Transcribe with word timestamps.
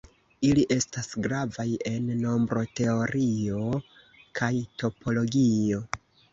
Ili 0.47 0.61
estas 0.75 1.09
gravaj 1.25 1.65
en 1.91 2.09
nombroteorio 2.23 3.63
kaj 4.41 4.53
topologio. 4.85 5.87